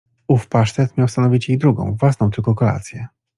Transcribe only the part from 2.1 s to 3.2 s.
tylko kolację!